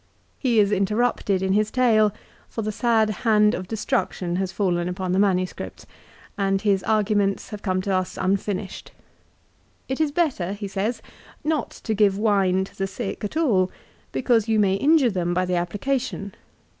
He 0.39 0.59
is 0.59 0.71
interrupted 0.71 1.43
in 1.43 1.53
his 1.53 1.69
tale, 1.69 2.11
for 2.49 2.63
the 2.63 2.71
sad 2.71 3.11
hand 3.21 3.53
of 3.53 3.67
destruction 3.67 4.37
has 4.37 4.51
fallen 4.51 4.89
upon 4.89 5.11
the 5.11 5.19
MS. 5.19 5.53
and 6.39 6.59
his 6.59 6.81
arguments 6.81 7.49
have 7.49 7.61
come 7.61 7.83
to 7.83 7.93
us 7.93 8.17
unfinished. 8.19 8.93
"It 9.87 10.01
is 10.01 10.11
better," 10.11 10.53
he 10.53 10.67
says, 10.67 11.03
"not 11.43 11.69
to 11.83 11.93
give 11.93 12.17
wine 12.17 12.63
to 12.63 12.75
the 12.75 12.87
sick 12.87 13.23
at 13.23 13.37
all, 13.37 13.69
because 14.11 14.47
you 14.47 14.57
may 14.59 14.73
injure 14.73 15.11
them 15.11 15.35
by 15.35 15.45
the 15.45 15.55
application. 15.57 16.33